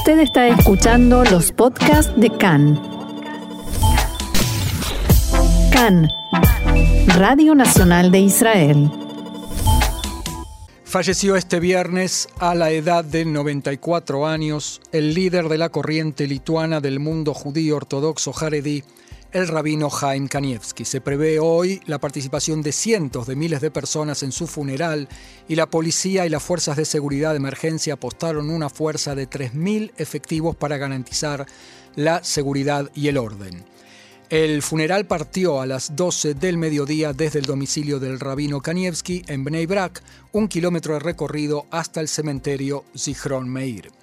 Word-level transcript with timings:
Usted 0.00 0.20
está 0.20 0.48
escuchando 0.48 1.24
los 1.24 1.52
podcasts 1.52 2.10
de 2.16 2.30
CAN. 2.30 2.80
CAN, 5.70 6.08
Radio 7.18 7.54
Nacional 7.54 8.10
de 8.10 8.20
Israel. 8.20 8.90
Falleció 10.84 11.36
este 11.36 11.60
viernes 11.60 12.30
a 12.38 12.54
la 12.54 12.70
edad 12.70 13.04
de 13.04 13.26
94 13.26 14.26
años 14.26 14.80
el 14.90 15.12
líder 15.12 15.50
de 15.50 15.58
la 15.58 15.68
corriente 15.68 16.26
lituana 16.26 16.80
del 16.80 16.98
mundo 16.98 17.34
judío 17.34 17.76
ortodoxo 17.76 18.32
Haredi, 18.34 18.82
el 19.32 19.48
rabino 19.48 19.88
Chaim 19.90 20.28
Kanievski. 20.28 20.84
Se 20.84 21.00
prevé 21.00 21.38
hoy 21.38 21.80
la 21.86 21.98
participación 21.98 22.62
de 22.62 22.72
cientos 22.72 23.26
de 23.26 23.36
miles 23.36 23.60
de 23.60 23.70
personas 23.70 24.22
en 24.22 24.32
su 24.32 24.46
funeral 24.46 25.08
y 25.48 25.54
la 25.54 25.66
policía 25.66 26.26
y 26.26 26.28
las 26.28 26.42
fuerzas 26.42 26.76
de 26.76 26.84
seguridad 26.84 27.30
de 27.30 27.36
emergencia 27.36 27.94
apostaron 27.94 28.50
una 28.50 28.68
fuerza 28.68 29.14
de 29.14 29.28
3.000 29.28 29.92
efectivos 29.96 30.56
para 30.56 30.78
garantizar 30.78 31.46
la 31.96 32.22
seguridad 32.24 32.90
y 32.94 33.08
el 33.08 33.18
orden. 33.18 33.64
El 34.30 34.62
funeral 34.62 35.06
partió 35.06 35.60
a 35.60 35.66
las 35.66 35.96
12 35.96 36.34
del 36.34 36.56
mediodía 36.56 37.12
desde 37.12 37.40
el 37.40 37.46
domicilio 37.46 37.98
del 37.98 38.20
rabino 38.20 38.60
Kanievski 38.60 39.24
en 39.26 39.44
Bnei 39.44 39.66
Brak, 39.66 40.02
un 40.32 40.46
kilómetro 40.46 40.94
de 40.94 41.00
recorrido 41.00 41.66
hasta 41.70 42.00
el 42.00 42.06
cementerio 42.06 42.84
Zichron 42.96 43.48
Meir. 43.48 43.99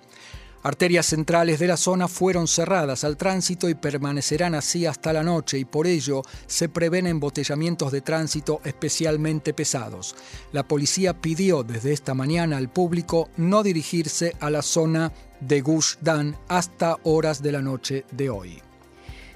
Arterias 0.64 1.06
centrales 1.06 1.60
de 1.60 1.68
la 1.68 1.78
zona 1.78 2.08
fueron 2.08 2.48
cerradas 2.48 3.04
al 3.04 3.18
tránsito 3.18 3.70
y 3.70 3.76
permanecerán 3.76 4.56
así 4.56 4.86
hasta 4.86 5.14
la 5.14 5.24
noche 5.24 5.58
y 5.58 5.66
por 5.66 5.88
ello 5.88 6.24
se 6.46 6.70
prevén 6.70 7.08
embotellamientos 7.08 7.92
de 7.92 8.02
tránsito 8.02 8.62
especialmente 8.64 9.54
pesados. 9.54 10.16
La 10.52 10.68
policía 10.68 11.22
pidió 11.22 11.64
desde 11.64 11.94
esta 11.94 12.14
mañana 12.14 12.58
al 12.58 12.70
público 12.70 13.30
no 13.38 13.64
dirigirse 13.64 14.36
a 14.40 14.50
la 14.50 14.62
zona 14.62 15.12
de 15.40 15.62
Gush 15.62 15.96
Dan 16.02 16.36
hasta 16.48 16.98
horas 17.04 17.42
de 17.42 17.52
la 17.52 17.62
noche 17.62 18.06
de 18.12 18.30
hoy. 18.30 18.67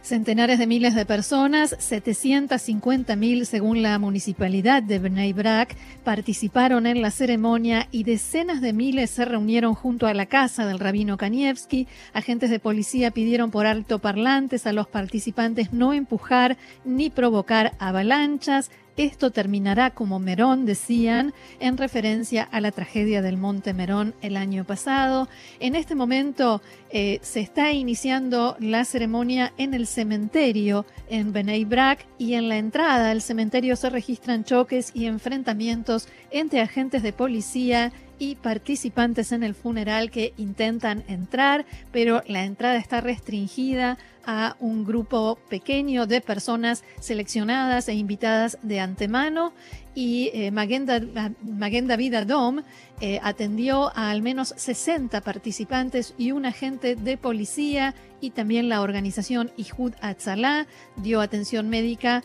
Centenares 0.02 0.58
de 0.58 0.66
miles 0.66 0.96
de 0.96 1.06
personas, 1.06 1.78
750.000 1.78 3.46
según 3.46 3.84
la 3.84 4.00
municipalidad 4.00 4.82
de 4.82 4.98
Bnei 4.98 5.32
Brak, 5.32 5.76
participaron 6.04 6.88
en 6.88 7.04
la 7.04 7.12
ceremonia 7.12 7.88
y 7.92 8.04
decenas 8.04 8.62
de 8.62 8.74
miles 8.74 9.12
se 9.12 9.26
reunieron 9.26 9.76
junto 9.76 10.08
a 10.08 10.16
la 10.16 10.26
casa 10.26 10.66
del 10.66 10.80
rabino 10.80 11.18
Kanievski. 11.18 11.88
Agentes 12.14 12.50
de 12.50 12.60
policía 12.60 13.12
pidieron 13.12 13.52
por 13.52 13.68
altoparlantes 13.68 14.66
a 14.66 14.74
los 14.74 14.88
participantes 14.88 15.72
no 15.72 15.94
empujar 15.94 16.58
ni 16.84 17.12
provocar 17.12 17.74
avalanchas. 17.78 18.72
Esto 18.98 19.32
terminará 19.32 19.92
como 19.92 20.20
Merón, 20.20 20.66
decían, 20.66 21.34
en 21.60 21.78
referencia 21.78 22.44
a 22.44 22.60
la 22.60 22.72
tragedia 22.72 23.22
del 23.22 23.38
Monte 23.38 23.74
Merón 23.74 24.14
el 24.22 24.36
año 24.36 24.66
pasado. 24.66 25.30
En 25.60 25.76
este 25.76 25.96
momento 25.96 26.62
eh, 26.90 27.20
se 27.22 27.40
está 27.40 27.72
iniciando 27.72 28.58
la 28.60 28.84
ceremonia 28.84 29.54
en 29.58 29.74
el 29.74 29.88
cementerio 29.88 30.86
en 31.10 31.32
Benei 31.32 31.64
Brak 31.64 32.06
y 32.18 32.34
en 32.34 32.50
la 32.50 32.58
entrada 32.58 33.12
al 33.12 33.22
cementerio 33.22 33.76
se 33.76 33.90
registran 33.90 34.44
choques 34.44 34.92
y 34.94 35.06
enfrentamientos 35.06 36.10
entre 36.30 36.62
agentes 36.62 37.02
de 37.02 37.14
policía 37.14 37.94
y 38.20 38.36
participantes 38.36 39.32
en 39.32 39.42
el 39.42 39.56
funeral 39.56 40.12
que 40.12 40.34
intentan 40.38 41.04
entrar, 41.08 41.66
pero 41.92 42.22
la 42.28 42.44
entrada 42.46 42.76
está 42.76 43.02
restringida 43.02 43.98
a 44.26 44.56
un 44.60 44.84
grupo 44.86 45.38
pequeño 45.50 46.08
de 46.08 46.22
personas 46.22 46.84
seleccionadas 47.00 47.88
e 47.88 47.94
invitadas 47.94 48.58
de 48.62 48.80
antemano 48.80 49.54
y 49.94 50.32
eh, 50.34 50.52
Magenda, 50.52 51.96
Vida 51.98 52.24
Dom 52.24 52.62
eh, 53.02 53.20
atendió 53.24 53.92
a 53.96 54.12
al 54.12 54.22
menos 54.22 54.54
60 54.56 55.22
participantes 55.22 56.14
y 56.18 56.32
un 56.32 56.46
agente 56.46 56.96
de 56.96 57.18
policía 57.18 57.94
y 58.22 58.32
también 58.32 58.70
la 58.70 58.82
organización 58.82 59.52
Ihud 59.58 59.94
Atzalá 60.02 60.68
dio 60.98 61.20
atención 61.20 61.70
médica 61.70 62.24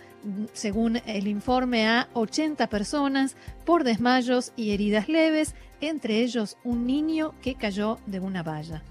según 0.52 1.00
el 1.06 1.26
informe 1.26 1.88
a 1.88 2.08
80 2.14 2.68
personas 2.68 3.36
por 3.64 3.84
desmayos 3.84 4.52
y 4.56 4.72
heridas 4.72 5.08
leves 5.08 5.54
entre 5.80 6.20
ellos 6.20 6.56
un 6.64 6.86
niño 6.86 7.34
que 7.42 7.54
cayó 7.54 7.98
de 8.06 8.20
una 8.20 8.42
valla. 8.42 8.82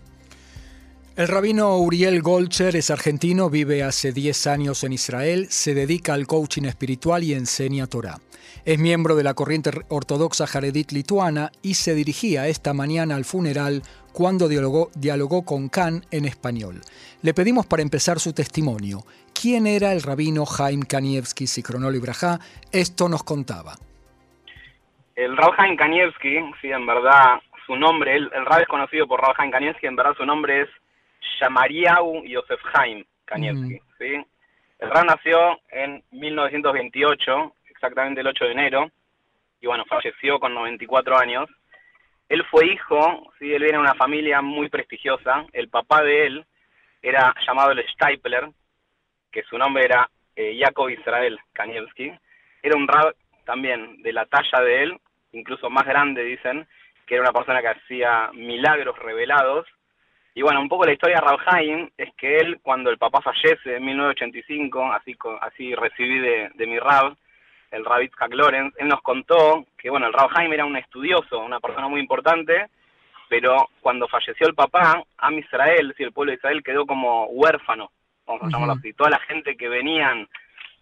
El 1.17 1.29
rabino 1.29 1.77
Uriel 1.77 2.21
Golcher 2.21 2.75
es 2.75 2.91
argentino, 2.91 3.49
vive 3.49 3.83
hace 3.83 4.11
10 4.11 4.47
años 4.47 4.83
en 4.83 4.91
Israel, 4.91 5.45
se 5.47 5.73
dedica 5.73 6.13
al 6.13 6.27
coaching 6.27 6.63
espiritual 6.63 7.23
y 7.23 7.31
enseña 7.31 7.87
Torah. 7.87 8.17
Es 8.65 8.79
miembro 8.79 9.15
de 9.15 9.23
la 9.23 9.33
corriente 9.33 9.69
ortodoxa 9.87 10.45
Jaredit 10.45 10.91
lituana 10.91 11.51
y 11.61 11.75
se 11.75 11.95
dirigía 11.95 12.49
esta 12.49 12.73
mañana 12.73 13.15
al 13.15 13.23
funeral 13.23 13.81
cuando 14.11 14.49
dialogó, 14.49 14.89
dialogó 14.93 15.45
con 15.45 15.69
Khan 15.69 16.01
en 16.11 16.25
español. 16.25 16.81
Le 17.21 17.33
pedimos 17.33 17.65
para 17.65 17.81
empezar 17.81 18.19
su 18.19 18.33
testimonio. 18.33 18.99
¿Quién 19.33 19.67
era 19.67 19.93
el 19.93 20.01
rabino 20.01 20.45
Jaim 20.45 20.81
Kanievski 20.81 21.47
Sikronol 21.47 21.95
Ibrahá? 21.95 22.39
Esto 22.73 23.07
nos 23.07 23.23
contaba. 23.23 23.75
El 25.15 25.37
Rav 25.37 25.53
Haim 25.59 25.77
Kanievski, 25.77 26.41
sí, 26.59 26.71
en 26.71 26.85
verdad, 26.85 27.39
su 27.65 27.77
nombre, 27.77 28.17
el, 28.17 28.29
el 28.35 28.45
Rav 28.45 28.63
es 28.63 28.67
conocido 28.67 29.07
por 29.07 29.21
Rav 29.21 29.33
Haim 29.37 29.49
Kanievski, 29.49 29.87
en 29.87 29.95
verdad 29.95 30.11
su 30.17 30.25
nombre 30.25 30.63
es 30.63 30.69
Shamariau 31.39 32.23
Yosef 32.25 32.61
Haim 32.73 33.03
Kanievski, 33.25 33.79
¿sí? 33.97 34.25
El 34.79 34.91
Rav 34.91 35.05
nació 35.05 35.59
en 35.69 36.03
1928, 36.11 37.55
exactamente 37.69 38.21
el 38.21 38.27
8 38.27 38.45
de 38.45 38.51
enero, 38.51 38.91
y 39.61 39.67
bueno, 39.67 39.85
falleció 39.85 40.39
con 40.39 40.53
94 40.53 41.17
años. 41.17 41.49
Él 42.27 42.43
fue 42.51 42.67
hijo, 42.67 43.31
sí, 43.39 43.53
él 43.53 43.63
viene 43.63 43.77
de 43.77 43.83
una 43.83 43.95
familia 43.95 44.41
muy 44.41 44.69
prestigiosa. 44.69 45.45
El 45.53 45.69
papá 45.69 46.03
de 46.03 46.25
él 46.25 46.45
era 47.01 47.33
llamado 47.47 47.71
el 47.71 47.87
Steipler, 47.89 48.49
que 49.31 49.43
su 49.43 49.57
nombre 49.57 49.85
era 49.85 50.09
eh, 50.35 50.57
Jacob 50.59 50.89
Israel 50.89 51.39
Kanievski. 51.53 52.11
Era 52.61 52.75
un 52.75 52.87
rab 52.87 53.15
también 53.45 54.01
de 54.01 54.11
la 54.11 54.25
talla 54.25 54.63
de 54.63 54.83
él, 54.83 54.99
incluso 55.31 55.69
más 55.69 55.85
grande, 55.85 56.23
dicen, 56.23 56.67
que 57.05 57.15
era 57.15 57.23
una 57.23 57.33
persona 57.33 57.61
que 57.61 57.67
hacía 57.69 58.31
milagros 58.33 58.97
revelados. 58.99 59.67
Y 60.37 60.41
bueno, 60.41 60.59
un 60.59 60.67
poco 60.67 60.85
la 60.85 60.91
historia 60.91 61.21
de 61.21 61.37
Haim 61.45 61.89
es 61.97 62.13
que 62.15 62.37
él, 62.37 62.59
cuando 62.61 62.89
el 62.89 62.97
papá 62.97 63.21
fallece 63.21 63.77
en 63.77 63.85
1985, 63.85 64.91
así, 64.91 65.15
así 65.39 65.73
recibí 65.73 66.19
de, 66.19 66.67
mi 66.67 66.77
Rab, 66.77 67.15
el 67.71 67.85
Rabbi 67.85 68.11
Lorenz, 68.31 68.73
él 68.77 68.89
nos 68.89 69.01
contó 69.01 69.65
que 69.77 69.89
bueno, 69.89 70.07
el 70.07 70.13
Haim 70.35 70.51
era 70.51 70.65
un 70.65 70.75
estudioso, 70.75 71.39
una 71.39 71.61
persona 71.61 71.87
muy 71.87 72.01
importante, 72.01 72.67
pero 73.29 73.69
cuando 73.79 74.09
falleció 74.09 74.45
el 74.47 74.55
papá, 74.55 75.01
a 75.17 75.33
Israel, 75.33 75.93
si 75.95 76.03
el 76.03 76.11
pueblo 76.11 76.31
de 76.31 76.37
Israel 76.37 76.63
quedó 76.63 76.85
como 76.85 77.27
huérfano, 77.27 77.91
vamos 78.27 78.43
a 78.43 78.49
llamarlo 78.49 78.73
así. 78.73 78.91
Toda 78.91 79.11
la 79.11 79.19
gente 79.19 79.55
que 79.55 79.69
venían 79.69 80.27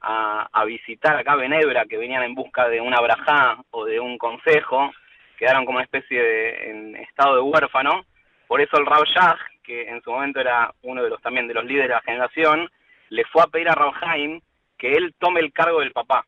a, 0.02 0.66
visitar 0.66 1.16
acá 1.16 1.36
Benebra, 1.36 1.86
que 1.86 1.98
venían 1.98 2.24
en 2.24 2.34
busca 2.34 2.68
de 2.70 2.82
una 2.82 3.00
brajá 3.00 3.58
o 3.70 3.86
de 3.86 4.00
un 4.00 4.18
consejo, 4.18 4.92
quedaron 5.38 5.64
como 5.66 5.78
una 5.78 5.86
especie 5.86 6.22
de 6.22 6.72
en 6.72 6.96
estado 6.96 7.36
de 7.36 7.42
huérfano. 7.42 8.04
Por 8.48 8.62
eso 8.62 8.78
el 8.78 8.86
Rav 8.86 9.04
Shah, 9.06 9.38
que 9.64 9.90
en 9.90 10.02
su 10.02 10.12
momento 10.12 10.40
era 10.40 10.74
uno 10.84 11.04
de 11.04 11.10
los 11.10 11.22
también 11.22 11.48
de 11.48 11.54
los 11.54 11.66
líderes 11.66 11.90
de 11.90 11.96
la 11.96 12.02
generación, 12.02 12.70
le 13.10 13.24
fue 13.26 13.44
a 13.44 13.48
pedir 13.48 13.70
a 13.70 13.76
Rav 13.76 13.94
Haim 14.02 14.42
que 14.78 14.94
él 14.94 15.16
tome 15.18 15.40
el 15.40 15.54
cargo 15.54 15.80
del 15.80 15.92
papá. 15.92 16.26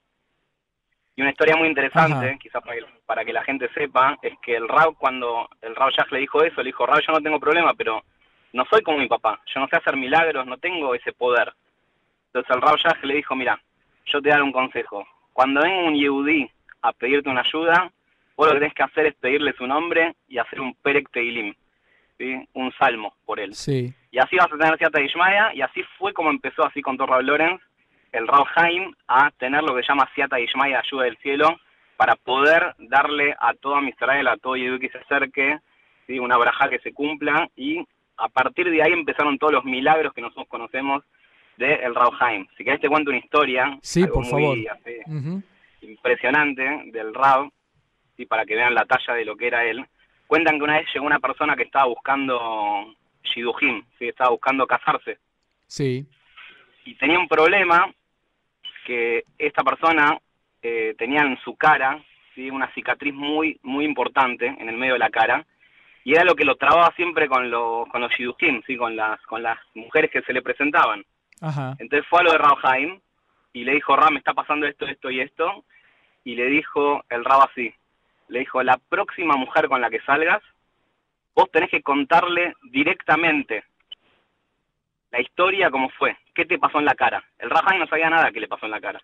Y 1.15 1.21
una 1.21 1.31
historia 1.31 1.55
muy 1.55 1.67
interesante, 1.67 2.37
quizás 2.41 2.61
para 3.05 3.23
que, 3.23 3.31
la 3.31 3.43
gente 3.43 3.69
sepa, 3.73 4.17
es 4.21 4.33
que 4.41 4.55
el 4.55 4.67
Rav, 4.67 4.95
cuando 4.97 5.49
el 5.61 5.75
Rav 5.75 5.91
Shah 5.91 6.07
le 6.11 6.19
dijo 6.19 6.43
eso, 6.43 6.61
le 6.61 6.67
dijo, 6.67 6.85
Rav, 6.85 6.99
yo 6.99 7.13
no 7.13 7.21
tengo 7.21 7.39
problema, 7.39 7.73
pero 7.73 8.03
no 8.51 8.65
soy 8.65 8.81
como 8.81 8.97
mi 8.97 9.07
papá, 9.07 9.41
yo 9.53 9.59
no 9.61 9.67
sé 9.67 9.77
hacer 9.77 9.95
milagros, 9.95 10.45
no 10.45 10.57
tengo 10.57 10.93
ese 10.93 11.13
poder. 11.13 11.53
Entonces 12.27 12.53
el 12.53 12.61
Rav 12.61 12.75
Shah 12.77 12.97
le 13.03 13.15
dijo, 13.15 13.35
mira, 13.35 13.59
yo 14.05 14.21
te 14.21 14.29
daré 14.29 14.43
un 14.43 14.51
consejo. 14.51 15.07
Cuando 15.31 15.61
venga 15.61 15.87
un 15.87 15.95
Yehudí 15.95 16.49
a 16.81 16.91
pedirte 16.91 17.29
una 17.29 17.41
ayuda, 17.41 17.91
vos 18.35 18.47
lo 18.47 18.53
que 18.53 18.59
tenés 18.59 18.73
que 18.73 18.83
hacer 18.83 19.05
es 19.07 19.15
pedirle 19.15 19.53
su 19.53 19.65
nombre 19.65 20.15
y 20.27 20.37
hacer 20.37 20.59
un 20.59 20.75
Perek 20.75 21.09
Teilim, 21.11 21.53
¿sí? 22.17 22.47
un 22.53 22.71
salmo 22.73 23.13
por 23.25 23.39
él. 23.39 23.53
Sí. 23.53 23.93
Y 24.11 24.17
así 24.17 24.35
vas 24.35 24.51
a 24.51 24.57
tener 24.57 24.77
Siata 24.77 25.01
Ishmaya, 25.01 25.53
y 25.53 25.61
así 25.61 25.83
fue 25.97 26.13
como 26.13 26.29
empezó 26.29 26.65
así 26.65 26.81
con 26.81 26.97
Torra 26.97 27.21
Lorenz, 27.21 27.61
el 28.11 28.27
Rav 28.27 28.45
Haim, 28.55 28.93
a 29.07 29.31
tener 29.31 29.63
lo 29.63 29.75
que 29.75 29.81
se 29.81 29.89
llama 29.89 30.09
Siata 30.15 30.39
Ishmaya, 30.39 30.79
ayuda 30.79 31.03
del 31.03 31.17
cielo, 31.17 31.59
para 31.97 32.15
poder 32.15 32.75
darle 32.79 33.35
a 33.39 33.53
toda 33.53 33.81
Israel, 33.87 34.27
a 34.27 34.37
todo 34.37 34.55
Yehudí 34.55 34.87
que 34.87 34.89
se 34.89 34.99
acerque, 34.99 35.59
¿sí? 36.07 36.19
una 36.19 36.37
braja 36.37 36.69
que 36.69 36.79
se 36.79 36.93
cumpla, 36.93 37.49
y 37.55 37.85
a 38.17 38.29
partir 38.29 38.69
de 38.69 38.81
ahí 38.81 38.93
empezaron 38.93 39.37
todos 39.37 39.53
los 39.53 39.65
milagros 39.65 40.13
que 40.13 40.21
nosotros 40.21 40.47
conocemos 40.47 41.03
de 41.57 41.73
el 41.73 41.93
Haim. 42.19 42.47
Si 42.57 42.63
querés 42.63 42.81
te 42.81 42.89
cuento 42.89 43.11
una 43.11 43.19
historia, 43.19 43.77
sí, 43.81 44.05
por 44.07 44.25
favor. 44.25 44.57
impresionante 45.81 46.83
del 46.91 47.13
Rab, 47.13 47.49
y 48.17 48.25
para 48.25 48.45
que 48.45 48.55
vean 48.55 48.73
la 48.73 48.85
talla 48.85 49.13
de 49.13 49.25
lo 49.25 49.35
que 49.35 49.47
era 49.47 49.65
él. 49.65 49.85
Cuentan 50.27 50.57
que 50.57 50.63
una 50.63 50.77
vez 50.77 50.87
llegó 50.93 51.05
una 51.05 51.19
persona 51.19 51.55
que 51.55 51.63
estaba 51.63 51.85
buscando 51.85 52.93
Shidujim, 53.23 53.83
¿sí? 53.97 54.07
estaba 54.07 54.31
buscando 54.31 54.65
casarse. 54.65 55.19
Sí. 55.67 56.05
Y 56.85 56.95
tenía 56.95 57.19
un 57.19 57.27
problema 57.27 57.91
que 58.85 59.25
esta 59.37 59.63
persona 59.63 60.19
eh, 60.61 60.95
tenía 60.97 61.21
en 61.21 61.37
su 61.43 61.55
cara 61.55 62.03
¿sí? 62.33 62.49
una 62.49 62.71
cicatriz 62.73 63.13
muy, 63.13 63.59
muy 63.63 63.85
importante 63.85 64.47
en 64.47 64.69
el 64.69 64.77
medio 64.77 64.93
de 64.93 64.99
la 64.99 65.09
cara 65.09 65.45
y 66.03 66.13
era 66.13 66.23
lo 66.23 66.35
que 66.35 66.45
lo 66.45 66.55
trababa 66.55 66.93
siempre 66.95 67.27
con, 67.27 67.49
los 67.49 67.87
con 67.89 68.01
los 68.01 68.11
shidukim, 68.11 68.61
¿sí? 68.67 68.77
con, 68.77 68.95
las, 68.95 69.19
con 69.23 69.41
las 69.41 69.57
mujeres 69.73 70.11
que 70.11 70.21
se 70.21 70.33
le 70.33 70.41
presentaban. 70.43 71.03
Entonces 71.79 72.07
fue 72.07 72.21
a 72.21 72.23
lo 72.23 72.31
de 72.31 72.37
Rab 72.37 72.57
y 73.53 73.63
le 73.63 73.73
dijo, 73.73 73.95
Ram, 73.95 74.13
me 74.13 74.19
está 74.19 74.33
pasando 74.33 74.67
esto, 74.67 74.85
esto 74.85 75.09
y 75.09 75.21
esto, 75.21 75.63
y 76.23 76.35
le 76.35 76.45
dijo 76.45 77.03
el 77.09 77.23
Rab 77.25 77.49
así, 77.49 77.73
le 78.27 78.39
dijo, 78.39 78.61
la 78.63 78.77
próxima 78.77 79.35
mujer 79.35 79.67
con 79.67 79.81
la 79.81 79.89
que 79.89 80.01
salgas, 80.01 80.41
vos 81.33 81.49
tenés 81.51 81.69
que 81.69 81.81
contarle 81.81 82.53
directamente 82.63 83.63
la 85.11 85.21
historia 85.21 85.69
como 85.69 85.89
fue, 85.89 86.17
qué 86.33 86.45
te 86.45 86.59
pasó 86.59 86.79
en 86.79 86.85
la 86.85 86.95
cara. 86.95 87.23
El 87.39 87.49
Rab 87.49 87.77
no 87.77 87.87
sabía 87.87 88.09
nada 88.09 88.31
que 88.31 88.39
le 88.39 88.47
pasó 88.47 88.65
en 88.65 88.71
la 88.71 88.81
cara. 88.81 89.01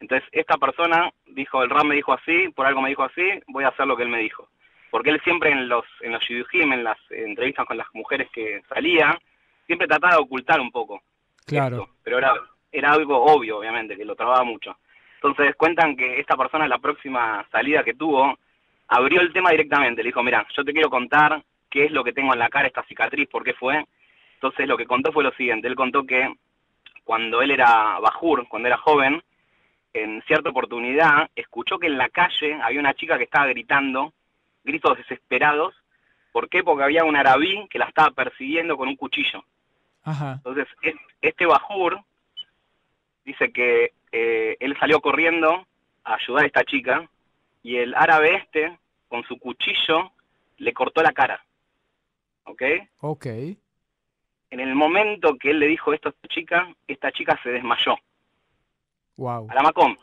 Entonces 0.00 0.28
esta 0.32 0.58
persona 0.58 1.10
dijo, 1.26 1.62
el 1.62 1.70
Rab 1.70 1.84
me 1.84 1.94
dijo 1.94 2.12
así, 2.12 2.48
por 2.54 2.66
algo 2.66 2.82
me 2.82 2.90
dijo 2.90 3.04
así, 3.04 3.22
voy 3.46 3.64
a 3.64 3.68
hacer 3.68 3.86
lo 3.86 3.96
que 3.96 4.02
él 4.02 4.10
me 4.10 4.18
dijo. 4.18 4.48
Porque 4.90 5.10
él 5.10 5.20
siempre 5.24 5.50
en 5.50 5.68
los 5.68 5.84
en 6.00 6.12
los 6.12 6.22
en 6.28 6.84
las 6.84 6.98
entrevistas 7.10 7.66
con 7.66 7.76
las 7.76 7.86
mujeres 7.94 8.28
que 8.30 8.62
salía, 8.68 9.18
siempre 9.66 9.88
trataba 9.88 10.14
de 10.14 10.22
ocultar 10.22 10.60
un 10.60 10.70
poco. 10.70 11.02
Claro. 11.46 11.88
pero 12.02 12.18
era, 12.18 12.34
era 12.72 12.92
algo 12.92 13.24
obvio, 13.24 13.58
obviamente, 13.58 13.96
que 13.96 14.04
lo 14.04 14.16
trababa 14.16 14.42
mucho. 14.42 14.76
Entonces 15.22 15.54
cuentan 15.56 15.96
que 15.96 16.20
esta 16.20 16.36
persona 16.36 16.68
la 16.68 16.78
próxima 16.78 17.46
salida 17.50 17.84
que 17.84 17.94
tuvo, 17.94 18.38
abrió 18.88 19.20
el 19.20 19.32
tema 19.32 19.50
directamente, 19.50 20.02
le 20.02 20.08
dijo, 20.08 20.22
mira, 20.22 20.46
yo 20.56 20.64
te 20.64 20.72
quiero 20.72 20.90
contar 20.90 21.42
qué 21.70 21.84
es 21.84 21.90
lo 21.90 22.04
que 22.04 22.12
tengo 22.12 22.32
en 22.32 22.38
la 22.38 22.48
cara, 22.48 22.68
esta 22.68 22.84
cicatriz, 22.84 23.28
por 23.28 23.44
qué 23.44 23.54
fue. 23.54 23.84
Entonces 24.34 24.68
lo 24.68 24.76
que 24.76 24.86
contó 24.86 25.12
fue 25.12 25.24
lo 25.24 25.32
siguiente, 25.32 25.68
él 25.68 25.74
contó 25.74 26.04
que 26.04 26.34
cuando 27.04 27.40
él 27.40 27.50
era 27.50 27.98
bajur, 28.00 28.48
cuando 28.48 28.68
era 28.68 28.76
joven, 28.76 29.22
en 29.92 30.22
cierta 30.26 30.50
oportunidad 30.50 31.30
escuchó 31.34 31.78
que 31.78 31.86
en 31.86 31.96
la 31.96 32.08
calle 32.10 32.58
había 32.62 32.80
una 32.80 32.94
chica 32.94 33.16
que 33.16 33.24
estaba 33.24 33.46
gritando, 33.46 34.12
gritos 34.62 34.98
desesperados. 34.98 35.74
¿Por 36.32 36.48
qué? 36.48 36.62
Porque 36.62 36.84
había 36.84 37.04
un 37.04 37.16
arabí 37.16 37.66
que 37.70 37.78
la 37.78 37.86
estaba 37.86 38.10
persiguiendo 38.10 38.76
con 38.76 38.88
un 38.88 38.96
cuchillo. 38.96 39.44
Entonces, 40.04 40.66
este 41.22 41.46
bajur 41.46 42.00
dice 43.24 43.50
que 43.52 43.92
eh, 44.12 44.56
él 44.60 44.76
salió 44.78 45.00
corriendo 45.00 45.66
a 46.04 46.14
ayudar 46.14 46.44
a 46.44 46.46
esta 46.46 46.64
chica 46.64 47.08
y 47.66 47.78
el 47.78 47.96
árabe 47.96 48.36
este, 48.36 48.78
con 49.08 49.24
su 49.24 49.40
cuchillo, 49.40 50.12
le 50.58 50.72
cortó 50.72 51.02
la 51.02 51.10
cara. 51.10 51.44
¿Ok? 52.44 52.62
Ok. 53.00 53.26
En 53.26 54.60
el 54.60 54.76
momento 54.76 55.36
que 55.36 55.50
él 55.50 55.58
le 55.58 55.66
dijo 55.66 55.92
esto 55.92 56.08
a 56.08 56.12
esta 56.12 56.28
chica, 56.28 56.72
esta 56.86 57.10
chica 57.10 57.36
se 57.42 57.50
desmayó. 57.50 57.96
Wow. 59.16 59.50
A 59.50 59.54
la 59.54 59.62
Macom. 59.64 59.96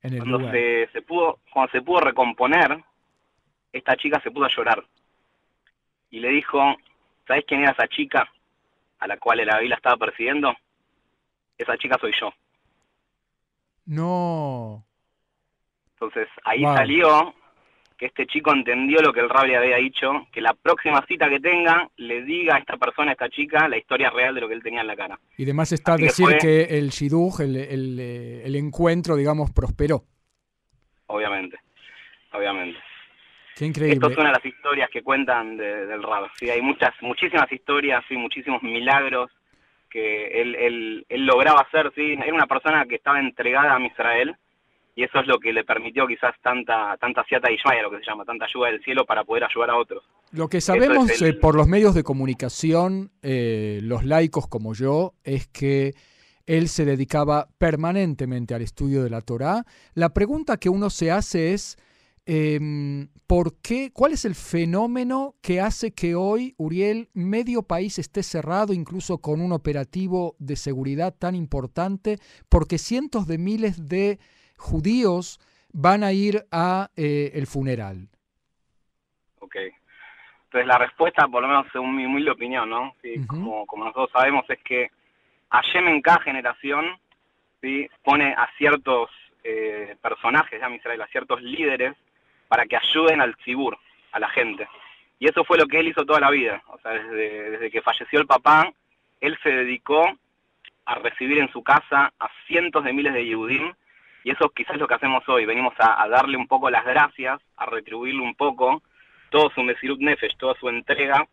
En 0.00 0.14
el 0.14 0.20
cuando 0.20 0.50
se, 0.50 0.88
se, 0.94 1.02
pudo, 1.02 1.40
cuando 1.52 1.70
se 1.72 1.82
pudo 1.82 2.00
recomponer, 2.00 2.82
esta 3.70 3.98
chica 3.98 4.18
se 4.22 4.30
pudo 4.30 4.46
a 4.46 4.56
llorar. 4.56 4.82
Y 6.08 6.20
le 6.20 6.30
dijo, 6.30 6.58
¿sabes 7.26 7.44
quién 7.46 7.60
era 7.60 7.72
esa 7.72 7.86
chica 7.88 8.26
a 8.98 9.06
la 9.06 9.18
cual 9.18 9.40
el 9.40 9.48
la 9.48 9.76
estaba 9.76 9.98
persiguiendo? 9.98 10.56
Esa 11.58 11.76
chica 11.76 11.98
soy 12.00 12.14
yo. 12.18 12.32
No. 13.84 14.85
Entonces 15.96 16.28
ahí 16.44 16.62
salió 16.62 17.34
que 17.96 18.06
este 18.06 18.26
chico 18.26 18.52
entendió 18.52 19.00
lo 19.00 19.12
que 19.12 19.20
el 19.20 19.30
Rab 19.30 19.46
le 19.46 19.56
había 19.56 19.76
dicho, 19.76 20.26
que 20.30 20.42
la 20.42 20.52
próxima 20.52 21.02
cita 21.06 21.30
que 21.30 21.40
tenga 21.40 21.88
le 21.96 22.22
diga 22.22 22.56
a 22.56 22.58
esta 22.58 22.76
persona, 22.76 23.10
a 23.10 23.12
esta 23.12 23.30
chica, 23.30 23.66
la 23.68 23.78
historia 23.78 24.10
real 24.10 24.34
de 24.34 24.42
lo 24.42 24.48
que 24.48 24.54
él 24.54 24.62
tenía 24.62 24.82
en 24.82 24.86
la 24.86 24.96
cara. 24.96 25.18
Y 25.38 25.44
además 25.44 25.72
está 25.72 25.96
decir 25.96 26.26
que, 26.38 26.64
el 26.64 26.90
shidduch, 26.90 27.40
el, 27.40 27.56
el, 27.56 28.56
encuentro, 28.56 29.16
digamos, 29.16 29.50
prosperó. 29.52 30.02
Obviamente, 31.06 31.58
obviamente. 32.32 32.78
Qué 33.56 33.64
increíble. 33.64 33.94
Esto 33.94 34.10
es 34.10 34.18
una 34.18 34.28
de 34.28 34.34
las 34.34 34.44
historias 34.44 34.90
que 34.90 35.02
cuentan 35.02 35.56
del 35.56 36.02
Rab. 36.02 36.28
Sí, 36.34 36.50
hay 36.50 36.60
muchas, 36.60 36.92
muchísimas 37.00 37.50
historias, 37.50 38.04
sí, 38.06 38.16
muchísimos 38.18 38.62
milagros 38.62 39.30
que 39.88 40.42
él, 40.42 40.54
él, 40.56 41.06
él 41.08 41.24
lograba 41.24 41.62
hacer. 41.62 41.90
Sí, 41.94 42.12
era 42.12 42.34
una 42.34 42.46
persona 42.46 42.84
que 42.84 42.96
estaba 42.96 43.18
entregada 43.18 43.74
a 43.74 43.86
Israel 43.86 44.36
y 44.96 45.04
eso 45.04 45.20
es 45.20 45.26
lo 45.26 45.38
que 45.38 45.52
le 45.52 45.62
permitió 45.62 46.06
quizás 46.06 46.34
tanta 46.42 46.96
tanta 46.98 47.22
siata 47.24 47.52
Ishmael, 47.52 47.82
lo 47.82 47.90
que 47.90 47.98
se 47.98 48.06
llama, 48.06 48.24
tanta 48.24 48.46
ayuda 48.46 48.68
del 48.68 48.82
cielo 48.82 49.04
para 49.04 49.24
poder 49.24 49.44
ayudar 49.44 49.70
a 49.70 49.76
otros. 49.76 50.02
Lo 50.32 50.48
que 50.48 50.62
sabemos 50.62 51.20
eh, 51.20 51.34
por 51.34 51.54
los 51.54 51.68
medios 51.68 51.94
de 51.94 52.02
comunicación, 52.02 53.10
eh, 53.22 53.80
los 53.82 54.04
laicos 54.04 54.48
como 54.48 54.72
yo, 54.72 55.12
es 55.22 55.46
que 55.48 55.92
él 56.46 56.68
se 56.68 56.86
dedicaba 56.86 57.48
permanentemente 57.58 58.54
al 58.54 58.62
estudio 58.62 59.04
de 59.04 59.10
la 59.10 59.20
Torá. 59.20 59.66
La 59.92 60.14
pregunta 60.14 60.56
que 60.56 60.70
uno 60.70 60.88
se 60.88 61.10
hace 61.10 61.52
es, 61.52 61.76
em, 62.24 63.08
¿por 63.26 63.60
qué, 63.60 63.90
¿cuál 63.92 64.14
es 64.14 64.24
el 64.24 64.34
fenómeno 64.34 65.34
que 65.42 65.60
hace 65.60 65.92
que 65.92 66.14
hoy, 66.14 66.54
Uriel, 66.56 67.10
medio 67.12 67.62
país 67.62 67.98
esté 67.98 68.22
cerrado, 68.22 68.72
incluso 68.72 69.18
con 69.18 69.42
un 69.42 69.52
operativo 69.52 70.36
de 70.38 70.56
seguridad 70.56 71.14
tan 71.18 71.34
importante? 71.34 72.18
Porque 72.48 72.78
cientos 72.78 73.26
de 73.26 73.36
miles 73.36 73.88
de 73.88 74.18
judíos 74.56 75.40
van 75.72 76.04
a 76.04 76.12
ir 76.12 76.46
a 76.50 76.90
eh, 76.96 77.32
el 77.34 77.46
funeral? 77.46 78.08
Ok. 79.40 79.56
Entonces 80.44 80.66
la 80.66 80.78
respuesta, 80.78 81.26
por 81.28 81.42
lo 81.42 81.48
menos 81.48 81.66
según 81.72 81.94
mi 81.94 82.06
humilde 82.06 82.30
opinión, 82.30 82.70
¿no? 82.70 82.94
como, 83.26 83.66
como 83.66 83.84
nosotros 83.84 84.10
sabemos, 84.12 84.48
es 84.48 84.58
que 84.62 84.90
Hashem 85.50 85.88
en 85.88 86.00
cada 86.00 86.20
generación 86.20 86.98
¿sí? 87.60 87.88
pone 88.02 88.32
a 88.32 88.48
ciertos 88.56 89.10
eh, 89.44 89.96
personajes 90.00 90.60
de 90.60 90.76
Israel, 90.76 91.02
a 91.02 91.06
ciertos 91.08 91.42
líderes, 91.42 91.94
para 92.48 92.64
que 92.66 92.76
ayuden 92.76 93.20
al 93.20 93.36
cibur, 93.44 93.76
a 94.12 94.20
la 94.20 94.28
gente. 94.30 94.68
Y 95.18 95.28
eso 95.28 95.44
fue 95.44 95.58
lo 95.58 95.66
que 95.66 95.80
él 95.80 95.88
hizo 95.88 96.04
toda 96.04 96.20
la 96.20 96.30
vida. 96.30 96.62
O 96.68 96.78
sea, 96.78 96.92
desde, 96.92 97.50
desde 97.50 97.70
que 97.70 97.82
falleció 97.82 98.20
el 98.20 98.26
papá, 98.26 98.72
él 99.20 99.38
se 99.42 99.50
dedicó 99.50 100.06
a 100.84 100.94
recibir 100.96 101.38
en 101.38 101.50
su 101.52 101.62
casa 101.62 102.12
a 102.18 102.30
cientos 102.46 102.84
de 102.84 102.92
miles 102.92 103.12
de 103.12 103.26
Yehudim 103.26 103.72
y 104.26 104.32
eso 104.32 104.50
quizás 104.50 104.74
es 104.74 104.80
lo 104.80 104.88
que 104.88 104.94
hacemos 104.94 105.22
hoy, 105.28 105.46
venimos 105.46 105.72
a, 105.78 106.04
darle 106.08 106.36
un 106.36 106.48
poco 106.48 106.68
las 106.68 106.84
gracias, 106.84 107.40
a 107.56 107.66
retribuirle 107.66 108.20
un 108.20 108.34
poco 108.34 108.82
todo 109.30 109.50
su 109.50 109.62
Mesirut 109.62 110.00
Nefesh, 110.00 110.36
toda 110.36 110.58
su 110.58 110.68
entrega 110.68 111.28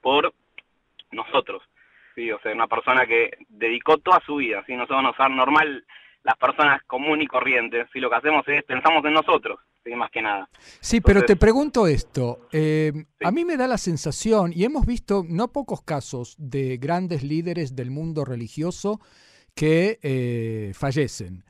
por 0.00 0.32
nosotros. 1.10 1.64
Sí, 2.14 2.30
o 2.30 2.38
sea, 2.38 2.52
una 2.52 2.68
persona 2.68 3.04
que 3.04 3.32
dedicó 3.48 3.98
toda 3.98 4.22
su 4.24 4.36
vida, 4.36 4.62
¿sí? 4.64 4.74
nosotros 4.76 5.02
nos 5.02 5.18
dan 5.18 5.34
normal 5.34 5.84
las 6.22 6.36
personas 6.36 6.84
comunes 6.84 7.24
y 7.24 7.26
corrientes, 7.26 7.88
si 7.92 7.98
lo 7.98 8.08
que 8.08 8.14
hacemos 8.14 8.46
es 8.46 8.62
pensamos 8.62 9.04
en 9.04 9.14
nosotros, 9.14 9.58
¿sí? 9.82 9.96
más 9.96 10.12
que 10.12 10.22
nada. 10.22 10.48
Sí, 10.80 11.00
pero 11.00 11.22
te 11.22 11.34
pregunto 11.34 11.88
esto, 11.88 12.46
eh, 12.52 12.92
a 13.24 13.32
mí 13.32 13.44
me 13.44 13.56
da 13.56 13.66
la 13.66 13.76
sensación, 13.76 14.52
y 14.54 14.62
hemos 14.62 14.86
visto 14.86 15.24
no 15.28 15.48
pocos 15.48 15.82
casos 15.82 16.36
de 16.38 16.76
grandes 16.76 17.24
líderes 17.24 17.74
del 17.74 17.90
mundo 17.90 18.24
religioso 18.24 19.00
que 19.56 19.98
eh, 20.04 20.72
fallecen. 20.74 21.45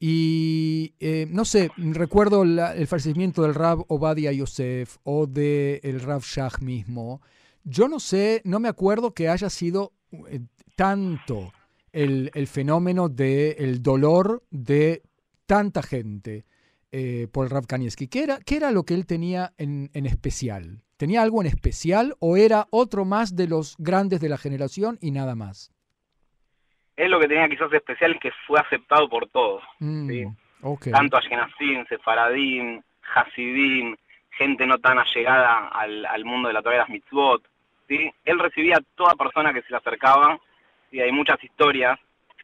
Y 0.00 0.94
eh, 1.00 1.26
no 1.28 1.44
sé, 1.44 1.70
recuerdo 1.76 2.42
el 2.44 2.86
fallecimiento 2.86 3.42
del 3.42 3.54
Rab 3.54 3.84
Obadia 3.88 4.30
Yosef 4.32 4.98
o 5.02 5.26
del 5.26 5.80
el 5.82 6.00
Rab 6.00 6.22
Shah 6.22 6.50
mismo. 6.60 7.20
Yo 7.64 7.88
no 7.88 7.98
sé, 7.98 8.40
no 8.44 8.60
me 8.60 8.68
acuerdo 8.68 9.12
que 9.12 9.28
haya 9.28 9.50
sido 9.50 9.92
eh, 10.28 10.40
tanto 10.76 11.52
el, 11.92 12.30
fenómeno 12.46 13.08
del 13.08 13.82
dolor 13.82 14.44
de 14.50 15.02
tanta 15.46 15.82
gente 15.82 16.44
eh, 16.92 17.26
por 17.32 17.46
el 17.46 17.50
Rab 17.50 17.66
Kanievski. 17.66 18.06
¿Qué 18.06 18.22
era, 18.22 18.38
¿Qué 18.38 18.56
era 18.56 18.70
lo 18.70 18.84
que 18.84 18.94
él 18.94 19.04
tenía 19.04 19.52
en, 19.58 19.90
en 19.94 20.06
especial? 20.06 20.84
¿Tenía 20.96 21.22
algo 21.22 21.40
en 21.40 21.48
especial 21.48 22.14
o 22.20 22.36
era 22.36 22.68
otro 22.70 23.04
más 23.04 23.34
de 23.34 23.48
los 23.48 23.74
grandes 23.78 24.20
de 24.20 24.28
la 24.28 24.38
generación 24.38 24.98
y 25.00 25.10
nada 25.10 25.34
más? 25.34 25.72
Es 26.98 27.08
lo 27.08 27.20
que 27.20 27.28
tenía 27.28 27.48
quizás 27.48 27.72
especial 27.72 28.12
es 28.12 28.20
que 28.20 28.32
fue 28.46 28.58
aceptado 28.58 29.08
por 29.08 29.28
todos. 29.28 29.62
Mm, 29.78 30.08
¿sí? 30.08 30.90
Tanto 30.90 31.16
Ashkenazim, 31.16 31.86
Sefaradim, 31.86 32.82
Hasidim, 33.14 33.96
gente 34.30 34.66
no 34.66 34.78
tan 34.78 34.98
allegada 34.98 35.68
al, 35.68 36.24
mundo 36.24 36.48
de 36.48 36.54
la 36.54 36.62
Torah 36.62 36.74
de 36.74 36.80
las 36.80 36.88
mitzvot. 36.88 37.42
¿sí? 37.86 38.10
Él 38.24 38.38
recibía 38.40 38.76
a 38.76 38.82
toda 38.96 39.14
persona 39.14 39.54
que 39.54 39.62
se 39.62 39.70
le 39.70 39.76
acercaba 39.76 40.40
y 40.90 40.98
hay 41.00 41.12
muchas 41.12 41.42
historias, 41.42 41.98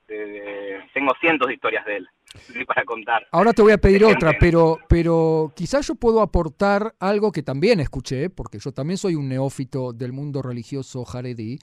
tengo 0.07 1.13
cientos 1.21 1.49
de 1.49 1.55
historias 1.55 1.85
de 1.85 1.97
él. 1.97 2.09
para 2.67 2.85
contar. 2.85 3.27
Ahora 3.31 3.53
te 3.53 3.63
voy 3.63 3.73
a 3.73 3.79
pedir 3.79 4.05
otra, 4.05 4.33
pero, 4.41 4.79
pero 4.89 5.53
quizás 5.55 5.87
yo 5.87 5.95
puedo 5.95 6.21
aportar 6.21 6.95
algo 6.99 7.31
que 7.31 7.45
también 7.45 7.79
escuché, 7.79 8.29
porque 8.29 8.59
yo 8.59 8.73
también 8.73 8.99
soy 8.99 9.15
un 9.15 9.29
neófito 9.29 9.93
del 9.93 10.13
mundo 10.13 10.43
religioso 10.43 11.05
jaredí, 11.05 11.61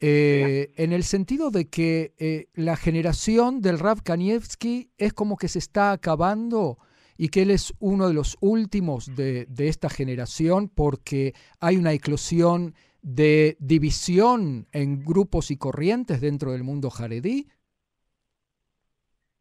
eh, 0.00 0.72
en 0.76 0.92
el 0.92 1.02
sentido 1.02 1.50
de 1.50 1.68
que 1.68 2.12
eh, 2.18 2.46
la 2.54 2.76
generación 2.76 3.60
del 3.60 3.80
Rav 3.80 4.02
Kanievski 4.04 4.90
es 4.96 5.12
como 5.12 5.36
que 5.36 5.48
se 5.48 5.58
está 5.58 5.90
acabando 5.90 6.78
y 7.16 7.30
que 7.30 7.42
él 7.42 7.50
es 7.50 7.74
uno 7.80 8.06
de 8.06 8.14
los 8.14 8.38
últimos 8.40 9.16
de, 9.16 9.48
esta 9.58 9.90
generación 9.90 10.68
porque 10.68 11.32
hay 11.60 11.76
una 11.76 11.92
eclosión 11.92 12.74
de 13.02 13.56
división 13.58 14.68
en 14.72 15.04
grupos 15.04 15.50
y 15.50 15.58
corrientes 15.58 16.20
dentro 16.20 16.52
del 16.52 16.62
mundo 16.62 16.90
jaredí? 16.90 17.48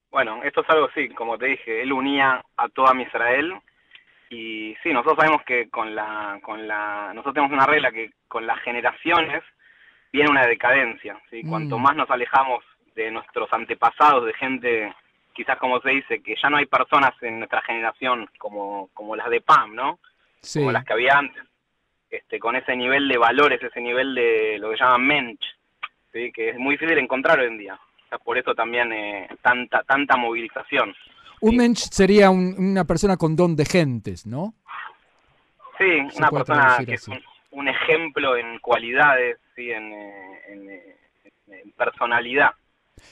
Bueno, 0.10 0.42
esto 0.44 0.62
es 0.62 0.70
algo 0.70 0.88
así, 0.90 1.10
como 1.10 1.38
te 1.38 1.46
dije, 1.46 1.84
él 1.84 1.94
unía 1.94 2.44
a 2.56 2.70
toda 2.70 3.00
Israel 3.00 3.54
y 4.32 4.76
sí, 4.82 4.90
nosotros 4.92 5.18
sabemos 5.20 5.44
que 5.46 5.70
con 5.70 5.94
la, 5.94 6.40
con 6.42 6.68
la, 6.68 7.12
nosotros 7.14 7.36
tenemos 7.36 7.54
una 7.54 7.68
regla 7.68 7.92
que 7.92 8.10
con 8.28 8.48
las 8.48 8.60
generaciones 8.62 9.44
viene 10.18 10.32
una 10.32 10.46
decadencia, 10.48 11.20
¿sí? 11.30 11.44
Cuanto 11.44 11.78
Mm. 11.78 11.82
más 11.82 11.96
nos 11.96 12.10
alejamos 12.10 12.64
de 12.96 13.12
nuestros 13.12 13.52
antepasados, 13.54 14.26
de 14.26 14.34
gente, 14.34 14.94
quizás 15.34 15.58
como 15.58 15.80
se 15.82 15.92
dice, 15.92 16.22
que 16.22 16.36
ya 16.42 16.50
no 16.50 16.58
hay 16.58 16.66
personas 16.66 17.12
en 17.22 17.40
nuestra 17.40 17.62
generación 17.62 18.28
como, 18.40 18.90
como 18.94 19.16
las 19.16 19.30
de 19.30 19.42
Pam, 19.42 19.76
¿no? 19.76 20.00
Sí. 20.42 20.60
Como 20.60 20.72
las 20.72 20.84
que 20.86 20.94
había 20.94 21.18
antes, 21.18 21.44
este, 22.10 22.40
con 22.40 22.56
ese 22.56 22.76
nivel 22.76 23.08
de 23.08 23.18
valores, 23.18 23.62
ese 23.62 23.82
nivel 23.82 24.16
de 24.16 24.58
lo 24.60 24.70
que 24.72 24.78
llaman 24.78 25.06
mensch, 25.06 25.44
¿sí? 26.12 26.32
que 26.32 26.50
es 26.50 26.58
muy 26.58 26.76
difícil 26.76 26.98
encontrar 26.98 27.40
hoy 27.40 27.48
en 27.48 27.58
día. 27.58 27.76
O 27.76 28.10
sea, 28.10 28.18
por 28.18 28.38
eso 28.38 28.56
también 28.56 28.92
eh, 28.94 29.28
tanta, 29.42 29.84
tanta 29.84 30.16
movilización. 30.18 30.96
Un 31.42 31.52
Sí. 31.52 31.58
mensch 31.58 31.80
sería 31.92 32.30
un- 32.32 32.56
una 32.58 32.86
persona 32.86 33.18
con 33.18 33.36
don 33.36 33.56
de 33.56 33.66
gentes, 33.66 34.26
¿no? 34.26 34.54
Sí, 35.78 36.18
una 36.18 36.30
persona 36.32 36.78
que 36.84 36.94
es 36.96 37.02
así. 37.04 37.12
un, 37.12 37.24
un 37.58 37.68
ejemplo 37.68 38.38
en 38.38 38.60
cualidades, 38.60 39.40
¿sí? 39.56 39.72
en, 39.72 39.92
eh, 39.92 40.42
en, 40.48 40.70
eh, 40.70 40.96
en 41.48 41.72
personalidad. 41.72 42.52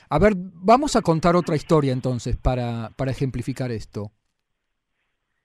A 0.10 0.20
ver, 0.20 0.34
vamos 0.36 0.96
a 0.96 1.02
contar 1.02 1.36
otra 1.36 1.56
historia 1.56 1.92
entonces 1.92 2.38
para, 2.38 2.90
para 2.96 3.12
ejemplificar 3.12 3.72
esto. 3.72 4.12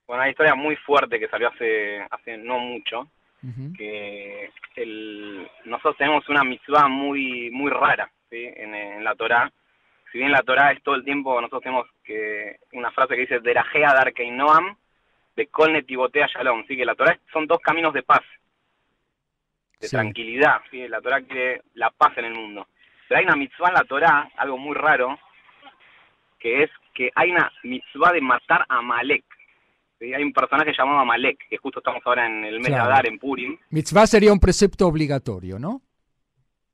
Bueno, 0.06 0.22
una 0.22 0.30
historia 0.30 0.54
muy 0.54 0.76
fuerte 0.76 1.18
que 1.18 1.28
salió 1.28 1.48
hace, 1.48 2.00
hace 2.10 2.36
no 2.36 2.58
mucho, 2.58 3.08
que 3.74 4.50
el, 4.76 5.48
nosotros 5.64 5.96
tenemos 5.96 6.28
una 6.28 6.44
mitzvah 6.44 6.88
muy 6.88 7.50
muy 7.50 7.70
rara 7.70 8.10
¿sí? 8.28 8.36
en, 8.36 8.74
en 8.74 9.02
la 9.02 9.14
Torá. 9.14 9.50
Si 10.12 10.18
bien 10.18 10.30
la 10.30 10.42
Torá 10.42 10.72
es 10.72 10.82
todo 10.82 10.94
el 10.94 11.04
tiempo, 11.04 11.40
nosotros 11.40 11.62
tenemos 11.62 11.86
que 12.04 12.58
una 12.72 12.90
frase 12.90 13.14
que 13.14 13.22
dice 13.22 13.40
Derajea 13.40 13.94
Darkei 13.94 14.30
Noam, 14.30 14.76
de 15.36 15.46
Kol 15.46 15.72
Netibotea 15.72 16.26
Shalom, 16.26 16.66
¿sí? 16.66 16.76
que 16.76 16.84
la 16.84 16.94
Torá 16.94 17.18
son 17.32 17.46
dos 17.46 17.60
caminos 17.60 17.94
de 17.94 18.02
paz, 18.02 18.20
de 19.80 19.88
Sí. 19.88 19.96
tranquilidad. 19.96 20.60
¿sí? 20.70 20.86
La 20.88 21.00
Torá 21.00 21.20
quiere 21.22 21.62
la 21.74 21.90
paz 21.90 22.16
en 22.18 22.26
el 22.26 22.34
mundo. 22.34 22.66
Pero 23.08 23.18
hay 23.18 23.24
una 23.24 23.36
mitzvah 23.36 23.68
en 23.68 23.74
la 23.74 23.84
Torá, 23.84 24.30
algo 24.36 24.56
muy 24.58 24.74
raro, 24.76 25.18
que 26.38 26.62
es 26.64 26.70
que 26.94 27.10
hay 27.14 27.30
una 27.30 27.50
mitzvah 27.64 28.12
de 28.12 28.20
matar 28.20 28.64
a 28.68 28.78
Amalek. 28.78 29.24
¿sí? 29.98 30.12
Hay 30.14 30.22
un 30.22 30.32
personaje 30.32 30.72
llamado 30.76 31.00
Amalek, 31.00 31.38
que 31.48 31.56
justo 31.56 31.80
estamos 31.80 32.02
ahora 32.04 32.26
en 32.26 32.44
el 32.44 32.58
mes 32.58 32.68
Claro. 32.68 32.84
de 32.86 32.92
Adar, 32.92 33.06
en 33.08 33.18
Purim. 33.18 33.58
Mitzvah 33.70 34.06
sería 34.06 34.32
un 34.32 34.40
precepto 34.40 34.86
obligatorio, 34.86 35.58
¿no? 35.58 35.80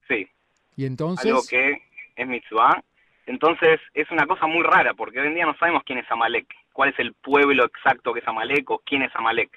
Sí, 0.09 0.29
Y 0.77 0.85
entonces... 0.87 1.27
algo 1.27 1.41
que 1.49 1.83
es 2.17 2.27
mitzvah. 2.27 2.83
Entonces 3.27 3.81
es 3.95 4.09
una 4.13 4.25
cosa 4.27 4.47
muy 4.47 4.63
rara, 4.63 4.95
porque 4.95 5.19
hoy 5.21 5.27
en 5.27 5.35
día 5.35 5.47
no 5.47 5.57
sabemos 5.59 5.83
quién 5.85 5.99
es 5.99 6.09
Amalek, 6.11 6.47
cuál 6.73 6.91
es 6.91 6.99
el 7.01 7.13
pueblo 7.15 7.65
exacto 7.65 8.13
que 8.13 8.21
es 8.21 8.29
Amalek 8.29 8.71
o 8.71 8.79
quién 8.87 9.03
es 9.03 9.11
Amalek. 9.17 9.51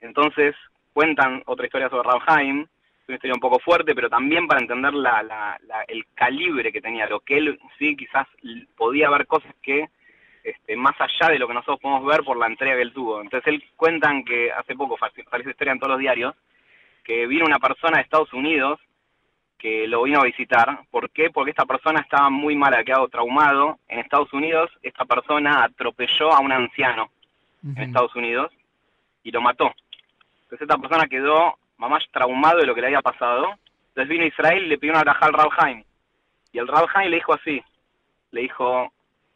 Entonces 0.00 0.54
cuentan 0.94 1.42
otra 1.46 1.66
historia 1.66 1.90
sobre 1.90 2.08
Rabhaim, 2.08 2.66
una 3.08 3.16
historia 3.16 3.34
un 3.34 3.40
poco 3.40 3.58
fuerte, 3.58 3.94
pero 3.94 4.08
también 4.08 4.46
para 4.46 4.60
entender 4.60 4.94
la, 4.94 5.22
la- 5.22 5.58
la- 5.66 5.82
el 5.88 6.06
calibre 6.14 6.72
que 6.72 6.80
tenía, 6.80 7.06
lo 7.06 7.20
que 7.20 7.36
él 7.38 7.58
sí 7.78 7.96
quizás 7.96 8.26
podía 8.76 9.10
ver 9.10 9.26
cosas 9.26 9.54
que 9.62 9.88
este, 10.42 10.76
más 10.76 10.94
allá 11.00 11.32
de 11.32 11.38
lo 11.38 11.48
que 11.48 11.54
nosotros 11.54 11.80
podemos 11.80 12.04
ver 12.06 12.22
por 12.22 12.36
la 12.36 12.46
entrega 12.46 12.74
que 12.76 12.82
él 12.82 12.92
tuvo. 12.92 13.20
Entonces 13.22 13.46
él 13.46 13.64
cuentan 13.76 14.24
que 14.24 14.52
hace 14.52 14.74
poco 14.74 14.98
salió 14.98 15.24
esa 15.40 15.50
historia 15.50 15.72
en 15.72 15.78
todos 15.78 15.92
los 15.92 16.00
diarios, 16.00 16.34
que 17.02 17.26
vino 17.26 17.46
una 17.46 17.58
persona 17.58 17.96
de 17.98 18.02
Estados 18.02 18.32
Unidos 18.32 18.78
que 19.58 19.86
lo 19.88 20.02
vino 20.02 20.20
a 20.20 20.24
visitar. 20.24 20.80
¿Por 20.90 21.08
qué? 21.10 21.30
Porque 21.30 21.50
esta 21.52 21.64
persona 21.64 22.00
estaba 22.00 22.28
muy 22.28 22.54
mal, 22.54 22.74
había 22.74 22.84
quedado 22.84 23.08
traumado. 23.08 23.78
En 23.88 23.98
Estados 24.00 24.30
Unidos, 24.34 24.70
esta 24.82 25.06
persona 25.06 25.64
atropelló 25.64 26.30
a 26.32 26.40
un 26.40 26.52
anciano 26.52 27.08
en 27.62 27.82
Estados 27.84 28.14
Unidos 28.14 28.52
y 29.22 29.30
lo 29.30 29.40
mató. 29.40 29.72
Entonces 30.42 30.60
esta 30.68 30.76
persona 30.76 31.06
quedó 31.08 31.54
mamás 31.76 32.04
traumado 32.12 32.58
de 32.58 32.66
lo 32.66 32.74
que 32.74 32.80
le 32.80 32.88
había 32.88 33.02
pasado. 33.02 33.54
Entonces 33.88 34.08
vino 34.08 34.26
Israel 34.26 34.64
y 34.64 34.68
le 34.68 34.78
pidió 34.78 34.92
una 34.92 35.02
braja 35.02 35.26
al 35.26 35.32
Rabhaim. 35.32 35.84
Y 36.52 36.58
el 36.58 36.68
Rabhaim 36.68 37.10
le 37.10 37.16
dijo 37.16 37.34
así, 37.34 37.62
le 38.30 38.40
dijo, 38.42 38.92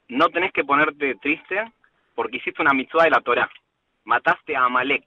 no 0.08 0.28
tenés 0.28 0.52
que 0.52 0.64
ponerte 0.64 1.14
triste 1.16 1.72
porque 2.14 2.38
hiciste 2.38 2.62
una 2.62 2.72
mitzvah 2.72 3.04
de 3.04 3.10
la 3.10 3.20
Torah. 3.20 3.48
Mataste 4.04 4.56
a 4.56 4.64
Amalek. 4.64 5.04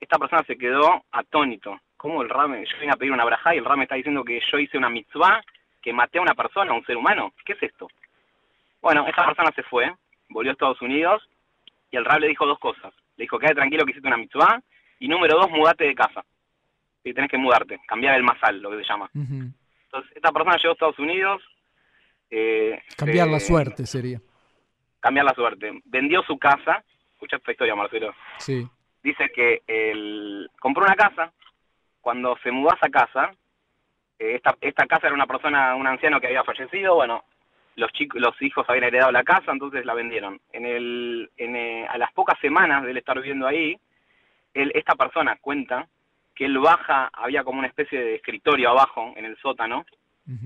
Esta 0.00 0.18
persona 0.18 0.42
se 0.46 0.56
quedó 0.56 1.04
atónito. 1.12 1.78
¿Cómo 1.96 2.22
el 2.22 2.28
Rame? 2.28 2.64
Yo 2.64 2.78
vine 2.80 2.92
a 2.92 2.96
pedir 2.96 3.12
una 3.12 3.24
braja 3.24 3.54
y 3.54 3.58
el 3.58 3.64
Rame 3.64 3.84
está 3.84 3.94
diciendo 3.94 4.24
que 4.24 4.40
yo 4.50 4.58
hice 4.58 4.78
una 4.78 4.88
mitzvah, 4.88 5.42
que 5.80 5.92
maté 5.92 6.18
a 6.18 6.22
una 6.22 6.34
persona, 6.34 6.72
a 6.72 6.74
un 6.74 6.84
ser 6.84 6.96
humano. 6.96 7.32
¿Qué 7.44 7.52
es 7.52 7.62
esto? 7.62 7.88
Bueno, 8.80 9.06
esta 9.06 9.24
persona 9.24 9.50
se 9.54 9.62
fue, 9.62 9.92
volvió 10.28 10.50
a 10.50 10.54
Estados 10.54 10.82
Unidos 10.82 11.28
y 11.90 11.96
el 11.96 12.04
Rab 12.04 12.20
le 12.20 12.28
dijo 12.28 12.46
dos 12.46 12.58
cosas. 12.58 12.92
Le 13.16 13.24
dijo, 13.24 13.38
quédate 13.38 13.56
tranquilo 13.56 13.84
que 13.84 13.92
hiciste 13.92 14.08
una 14.08 14.16
mitzvah. 14.16 14.60
Y 14.98 15.08
número 15.08 15.36
dos, 15.36 15.50
mudate 15.50 15.84
de 15.84 15.94
casa. 15.94 16.24
Y 17.04 17.12
tenés 17.14 17.30
que 17.30 17.38
mudarte, 17.38 17.80
cambiar 17.86 18.14
el 18.16 18.22
masal, 18.22 18.60
lo 18.62 18.70
que 18.70 18.78
se 18.78 18.84
llama. 18.84 19.10
Entonces, 19.14 20.12
esta 20.14 20.30
persona 20.32 20.56
llegó 20.56 20.70
a 20.70 20.72
Estados 20.72 20.98
Unidos. 20.98 21.42
eh, 22.30 22.80
Cambiar 22.96 23.28
la 23.28 23.40
se- 23.40 23.46
suerte 23.46 23.86
sería. 23.86 24.20
Cambiar 25.00 25.26
la 25.26 25.34
suerte. 25.34 25.80
Vendió 25.84 26.22
su 26.22 26.38
casa. 26.38 26.82
Escucha 27.14 27.36
esta 27.36 27.52
historia, 27.52 27.74
Marcelo. 27.74 28.14
Sí. 28.38 28.66
Dice 29.02 29.30
que 29.34 29.62
él 29.66 30.48
compró 30.60 30.84
una 30.84 30.94
casa. 30.94 31.32
Cuando 32.00 32.36
se 32.42 32.50
mudó 32.50 32.70
a 32.72 32.76
esa 32.76 32.88
casa, 32.88 33.32
eh, 34.18 34.36
esta, 34.36 34.56
esta 34.60 34.86
casa 34.86 35.08
era 35.08 35.14
una 35.14 35.26
persona, 35.26 35.74
un 35.74 35.86
anciano 35.86 36.20
que 36.20 36.28
había 36.28 36.44
fallecido. 36.44 36.94
Bueno, 36.94 37.24
los 37.76 37.92
chicos, 37.92 38.20
los 38.20 38.40
hijos 38.42 38.64
habían 38.68 38.84
heredado 38.84 39.12
la 39.12 39.24
casa, 39.24 39.52
entonces 39.52 39.84
la 39.84 39.94
vendieron. 39.94 40.40
En 40.52 40.64
el, 40.66 41.30
en, 41.36 41.56
eh, 41.56 41.86
a 41.88 41.98
las 41.98 42.12
pocas 42.12 42.38
semanas 42.40 42.84
de 42.84 42.92
él 42.92 42.96
estar 42.96 43.16
viviendo 43.20 43.46
ahí, 43.46 43.76
él, 44.54 44.72
esta 44.74 44.94
persona 44.94 45.36
cuenta 45.40 45.86
que 46.34 46.46
él 46.46 46.58
baja, 46.58 47.10
había 47.12 47.44
como 47.44 47.58
una 47.58 47.68
especie 47.68 47.98
de 47.98 48.14
escritorio 48.16 48.70
abajo 48.70 49.12
en 49.16 49.24
el 49.24 49.36
sótano. 49.38 49.84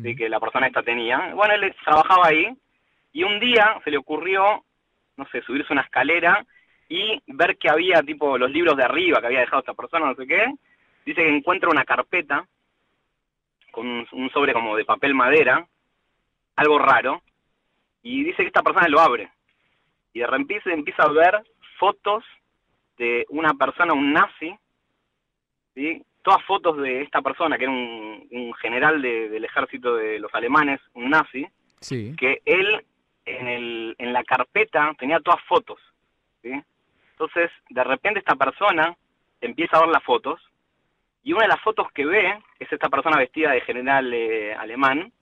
¿sí? 0.03 0.17
que 0.17 0.29
la 0.29 0.41
persona 0.41 0.67
esta 0.67 0.83
tenía. 0.83 1.35
Bueno, 1.35 1.55
él 1.55 1.75
trabajaba 1.85 2.29
ahí 2.29 2.49
y 3.13 3.23
un 3.23 3.39
día 3.39 3.81
se 3.85 3.91
le 3.91 3.99
ocurrió, 3.99 4.65
no 5.17 5.27
sé, 5.29 5.43
subirse 5.43 5.73
una 5.73 5.83
escalera 5.83 6.45
y 6.89 7.21
ver 7.27 7.57
que 7.57 7.69
había 7.69 8.03
tipo 8.03 8.39
los 8.39 8.51
libros 8.51 8.77
de 8.77 8.85
arriba 8.85 9.21
que 9.21 9.27
había 9.27 9.41
dejado 9.41 9.61
esta 9.61 9.75
persona, 9.75 10.07
no 10.07 10.15
sé 10.15 10.27
qué. 10.27 10.47
Dice 11.05 11.23
que 11.23 11.37
encuentra 11.37 11.71
una 11.71 11.85
carpeta 11.85 12.47
con 13.71 14.07
un 14.11 14.31
sobre 14.31 14.53
como 14.53 14.77
de 14.77 14.85
papel 14.85 15.15
madera, 15.15 15.67
algo 16.57 16.79
raro, 16.79 17.23
y 18.03 18.25
dice 18.25 18.39
que 18.39 18.49
esta 18.49 18.63
persona 18.63 18.89
lo 18.89 19.01
abre. 19.01 19.31
Y 20.13 20.21
de 20.21 20.27
repente 20.27 20.73
empieza 20.73 21.03
a 21.03 21.13
ver 21.13 21.43
fotos 21.79 22.25
de 22.97 23.27
una 23.29 23.53
persona, 23.55 23.93
un 23.93 24.13
nazi, 24.13 24.57
¿sí? 25.77 26.03
todas 26.23 26.43
fotos 26.45 26.77
de 26.79 27.03
esta 27.03 27.23
persona, 27.23 27.57
que 27.57 27.65
era 27.65 27.73
un, 27.73 28.27
un 28.33 28.53
general 28.55 29.01
de- 29.01 29.29
del 29.29 29.45
ejército 29.45 29.95
de 29.95 30.19
los 30.19 30.35
alemanes, 30.35 30.81
un 30.95 31.11
nazi, 31.11 31.47
Sí. 31.81 32.17
que 32.19 32.41
él 32.45 32.85
en, 33.27 33.47
el, 33.47 33.95
en 33.99 34.13
la 34.13 34.25
carpeta 34.25 34.93
tenía 34.99 35.21
todas 35.21 35.41
fotos. 35.45 35.79
¿sí? 36.43 36.51
Entonces, 37.13 37.51
de 37.71 37.85
repente 37.85 38.19
esta 38.19 38.35
persona 38.35 38.97
empieza 39.41 39.77
a 39.77 39.81
ver 39.83 39.91
las 39.91 40.03
fotos, 40.03 40.41
y 41.23 41.33
una 41.33 41.43
de 41.43 41.49
las 41.49 41.61
fotos 41.61 41.91
que 41.93 42.07
ve 42.07 42.39
es 42.59 42.73
esta 42.73 42.89
persona 42.89 43.19
vestida 43.19 43.53
de 43.53 43.61
general 43.61 44.13
eh, 44.13 44.55
alemán, 44.55 45.13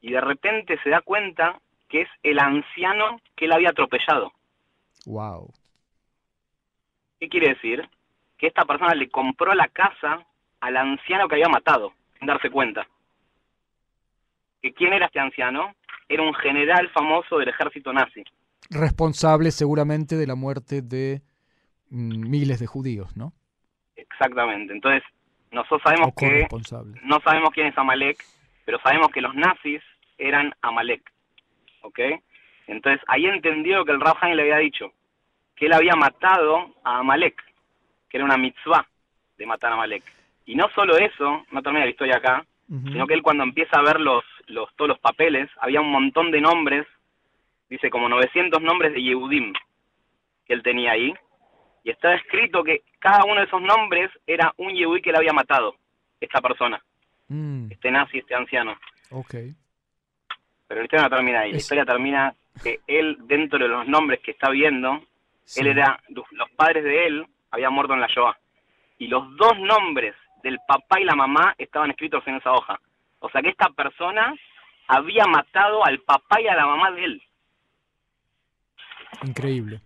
y 0.00 0.10
de 0.12 0.20
repente 0.22 0.78
se 0.82 0.88
da 0.90 1.00
cuenta 1.02 1.60
que 1.88 2.02
es 2.02 2.08
el 2.22 2.38
anciano 2.38 3.20
que 3.36 3.44
él 3.46 3.52
había 3.52 3.70
atropellado. 3.70 4.32
Wow. 5.06 5.52
¿Qué 7.18 7.28
quiere 7.28 7.48
decir? 7.50 7.86
Que 8.40 8.48
esta 8.48 8.64
persona 8.64 8.94
le 8.94 9.08
compró 9.10 9.54
la 9.54 9.68
casa 9.68 10.24
al 10.60 10.76
anciano 10.76 11.28
que 11.28 11.36
había 11.36 11.48
matado, 11.48 11.92
sin 12.18 12.26
darse 12.26 12.50
cuenta. 12.50 12.88
¿Que 14.62 14.72
¿Quién 14.72 14.92
era 14.92 15.06
este 15.06 15.20
anciano? 15.20 15.74
Era 16.08 16.22
un 16.22 16.34
general 16.34 16.88
famoso 16.90 17.38
del 17.38 17.50
ejército 17.50 17.92
nazi. 17.92 18.24
Responsable 18.70 19.50
seguramente 19.50 20.16
de 20.16 20.26
la 20.26 20.34
muerte 20.34 20.82
de 20.82 21.22
mm, 21.90 22.28
miles 22.28 22.58
de 22.58 22.66
judíos, 22.66 23.16
¿no? 23.16 23.32
Exactamente. 23.94 24.72
Entonces, 24.72 25.02
nosotros 25.52 25.82
sabemos 25.84 26.12
que 26.16 26.48
no 27.02 27.20
sabemos 27.20 27.50
quién 27.50 27.68
es 27.68 27.78
Amalek, 27.78 28.24
pero 28.64 28.80
sabemos 28.82 29.08
que 29.08 29.20
los 29.20 29.34
nazis 29.34 29.82
eran 30.18 30.52
Amalek. 30.62 31.02
¿Ok? 31.82 31.98
Entonces, 32.66 33.02
ahí 33.08 33.26
entendió 33.26 33.84
que 33.84 33.92
el 33.92 34.00
Haim 34.20 34.36
le 34.36 34.42
había 34.42 34.58
dicho 34.58 34.92
que 35.60 35.66
él 35.66 35.74
había 35.74 35.94
matado 35.94 36.74
a 36.84 37.00
Amalek, 37.00 37.36
que 38.10 38.16
era 38.18 38.24
una 38.26 38.36
mitzvah 38.36 38.86
de 39.38 39.46
matar 39.46 39.70
a 39.70 39.74
Amalek. 39.74 40.02
Y 40.44 40.56
no 40.56 40.68
solo 40.74 40.98
eso, 40.98 41.46
no 41.50 41.62
termina 41.62 41.84
la 41.84 41.90
historia 41.90 42.16
acá, 42.16 42.44
sino 42.68 43.06
que 43.06 43.14
él 43.14 43.22
cuando 43.22 43.42
empieza 43.42 43.78
a 43.78 43.82
ver 43.82 43.98
los, 44.00 44.22
los, 44.46 44.72
todos 44.76 44.90
los 44.90 44.98
papeles, 44.98 45.48
había 45.60 45.80
un 45.80 45.90
montón 45.90 46.30
de 46.30 46.40
nombres, 46.40 46.86
dice 47.68 47.90
como 47.90 48.08
900 48.08 48.60
nombres 48.62 48.92
de 48.92 49.02
Yehudim 49.02 49.52
que 50.46 50.54
él 50.54 50.62
tenía 50.62 50.92
ahí, 50.92 51.14
y 51.84 51.90
está 51.90 52.14
escrito 52.14 52.62
que 52.62 52.82
cada 52.98 53.24
uno 53.24 53.40
de 53.40 53.46
esos 53.46 53.62
nombres 53.62 54.10
era 54.26 54.52
un 54.58 54.72
Yehudí 54.74 55.00
que 55.00 55.12
le 55.12 55.18
había 55.18 55.32
matado, 55.32 55.76
esta 56.20 56.40
persona, 56.40 56.80
Mm, 57.30 57.70
este 57.70 57.92
nazi, 57.92 58.18
este 58.18 58.34
anciano. 58.34 58.76
ok. 59.10 59.34
Pero 60.66 60.80
la 60.80 60.84
historia 60.84 61.04
no 61.04 61.16
termina 61.16 61.40
ahí, 61.40 61.52
la 61.52 61.58
historia 61.58 61.84
termina 61.84 62.34
que 62.62 62.80
él, 62.88 63.18
dentro 63.22 63.58
de 63.58 63.68
los 63.68 63.86
nombres 63.86 64.20
que 64.20 64.32
está 64.32 64.50
viendo, 64.50 65.00
Él 65.56 65.66
era, 65.68 66.00
los 66.08 66.50
padres 66.56 66.84
de 66.84 67.06
él 67.06 67.26
habían 67.50 67.72
muerto 67.72 67.94
en 67.94 68.00
la 68.00 68.06
Shoah. 68.06 68.36
Y 68.98 69.08
los 69.08 69.36
dos 69.36 69.58
nombres 69.58 70.14
del 70.42 70.58
papá 70.66 71.00
y 71.00 71.04
la 71.04 71.14
mamá 71.14 71.54
estaban 71.58 71.90
escritos 71.90 72.26
en 72.26 72.36
esa 72.36 72.52
hoja. 72.52 72.78
O 73.20 73.28
sea 73.30 73.42
que 73.42 73.50
esta 73.50 73.68
persona 73.70 74.34
había 74.88 75.24
matado 75.26 75.84
al 75.84 76.00
papá 76.00 76.40
y 76.40 76.48
a 76.48 76.54
la 76.54 76.66
mamá 76.66 76.90
de 76.92 77.04
él. 77.04 77.22
Increíble. 79.22 79.80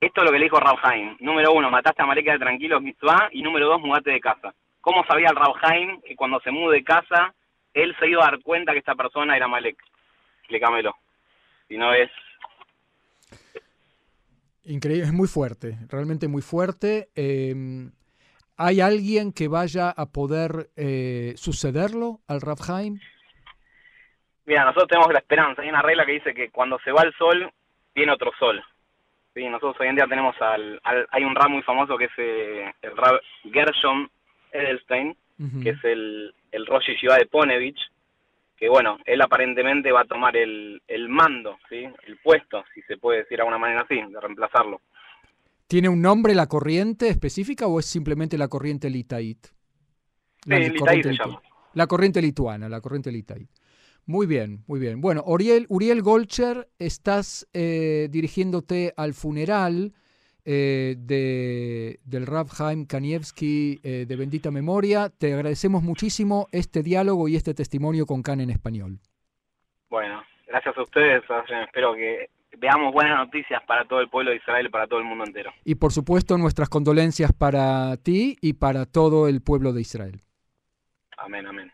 Esto 0.00 0.20
es 0.20 0.24
lo 0.26 0.32
que 0.32 0.38
le 0.38 0.44
dijo 0.44 0.58
Haim. 0.82 1.16
Número 1.20 1.52
uno, 1.52 1.70
mataste 1.70 2.02
a 2.02 2.06
Malek 2.06 2.32
de 2.32 2.38
tranquilo, 2.38 2.80
mitzvah. 2.80 3.28
Y 3.32 3.42
número 3.42 3.66
dos, 3.66 3.80
mudate 3.80 4.10
de 4.10 4.20
casa. 4.20 4.54
¿Cómo 4.80 5.04
sabía 5.04 5.30
el 5.30 5.38
Haim 5.62 6.00
que 6.02 6.14
cuando 6.14 6.38
se 6.40 6.50
mude 6.50 6.76
de 6.76 6.84
casa, 6.84 7.34
él 7.74 7.96
se 7.98 8.08
iba 8.08 8.22
a 8.22 8.30
dar 8.30 8.40
cuenta 8.40 8.72
que 8.72 8.78
esta 8.78 8.94
persona 8.94 9.36
era 9.36 9.48
Malek? 9.48 9.76
Explícamelo. 10.40 10.94
Si 11.68 11.76
no 11.76 11.92
es... 11.92 12.10
Increíble, 14.66 15.04
es 15.04 15.12
muy 15.12 15.28
fuerte, 15.28 15.78
realmente 15.88 16.26
muy 16.26 16.42
fuerte. 16.42 17.08
Em, 17.14 17.92
¿Hay 18.56 18.80
alguien 18.80 19.32
que 19.32 19.48
vaya 19.48 19.90
a 19.90 20.06
poder 20.06 20.70
eh, 20.76 21.34
sucederlo 21.36 22.20
al 22.26 22.40
Haim? 22.68 22.98
Mira, 24.46 24.64
nosotros 24.64 24.88
tenemos 24.88 25.12
la 25.12 25.18
esperanza. 25.18 25.62
Hay 25.62 25.68
una 25.68 25.82
regla 25.82 26.06
que 26.06 26.12
dice 26.12 26.34
que 26.34 26.50
cuando 26.50 26.78
se 26.80 26.90
va 26.90 27.02
el 27.02 27.12
sol, 27.14 27.50
viene 27.94 28.12
otro 28.12 28.32
sol. 28.38 28.62
Sí, 29.34 29.44
nosotros 29.44 29.76
hoy 29.80 29.88
en 29.88 29.96
día 29.96 30.06
tenemos 30.06 30.34
al, 30.40 30.80
hay 30.82 31.22
un 31.22 31.34
rap 31.34 31.50
muy 31.50 31.62
famoso 31.62 31.98
que 31.98 32.06
es 32.06 32.12
eh, 32.16 32.72
el 32.82 32.96
rap 32.96 33.20
Gershom 33.52 34.08
Edelstein, 34.50 35.16
que 35.62 35.70
es 35.70 35.84
el, 35.84 36.34
el 36.50 36.66
Rosh 36.66 36.86
Yeshiva 36.86 37.18
de 37.18 37.26
Ponevich, 37.26 37.78
que 38.56 38.68
bueno, 38.68 38.98
él 39.04 39.20
aparentemente 39.20 39.92
va 39.92 40.02
a 40.02 40.06
tomar 40.06 40.36
el, 40.36 40.82
el 40.88 41.08
mando, 41.08 41.58
¿sí? 41.68 41.84
el 42.06 42.18
puesto, 42.22 42.64
si 42.74 42.82
se 42.82 42.96
puede 42.96 43.18
decir 43.18 43.36
de 43.36 43.42
alguna 43.42 43.58
manera 43.58 43.82
así, 43.82 43.96
de 43.96 44.20
reemplazarlo. 44.20 44.80
¿Tiene 45.66 45.88
un 45.88 46.00
nombre 46.00 46.34
la 46.34 46.46
corriente 46.46 47.08
específica 47.08 47.66
o 47.66 47.80
es 47.80 47.86
simplemente 47.86 48.38
la 48.38 48.48
corriente 48.48 48.88
litait? 48.88 49.46
La, 50.46 50.58
sí, 50.58 50.70
litait 50.70 51.02
se 51.02 51.12
llama. 51.12 51.42
La 51.74 51.86
corriente 51.86 52.22
lituana, 52.22 52.68
la 52.68 52.80
corriente 52.80 53.10
litait. 53.12 53.48
Muy 54.06 54.26
bien, 54.26 54.62
muy 54.68 54.78
bien. 54.78 55.00
Bueno, 55.00 55.24
Uriel, 55.26 55.66
Uriel 55.68 56.00
Golcher, 56.00 56.68
estás 56.78 57.48
eh, 57.52 58.06
dirigiéndote 58.10 58.94
al 58.96 59.12
funeral 59.14 59.92
eh, 60.48 60.94
de, 60.96 61.98
del 62.04 62.24
Rav 62.24 62.46
Haim 62.60 62.86
Kanievski 62.86 63.80
eh, 63.82 64.06
de 64.06 64.16
Bendita 64.16 64.52
Memoria. 64.52 65.10
Te 65.10 65.34
agradecemos 65.34 65.82
muchísimo 65.82 66.46
este 66.52 66.84
diálogo 66.84 67.26
y 67.26 67.34
este 67.34 67.52
testimonio 67.52 68.06
con 68.06 68.22
Can 68.22 68.40
en 68.40 68.50
español. 68.50 69.00
Bueno, 69.90 70.22
gracias 70.46 70.78
a 70.78 70.82
ustedes. 70.82 71.24
Espero 71.64 71.94
que 71.94 72.30
veamos 72.58 72.92
buenas 72.92 73.18
noticias 73.18 73.60
para 73.66 73.84
todo 73.86 74.00
el 74.00 74.08
pueblo 74.08 74.30
de 74.30 74.36
Israel 74.36 74.66
y 74.66 74.70
para 74.70 74.86
todo 74.86 75.00
el 75.00 75.04
mundo 75.04 75.24
entero. 75.24 75.52
Y 75.64 75.74
por 75.74 75.92
supuesto 75.92 76.38
nuestras 76.38 76.68
condolencias 76.68 77.32
para 77.32 77.96
ti 77.96 78.36
y 78.40 78.52
para 78.52 78.86
todo 78.86 79.26
el 79.26 79.42
pueblo 79.42 79.72
de 79.72 79.80
Israel. 79.80 80.22
Amén, 81.18 81.46
amén. 81.46 81.72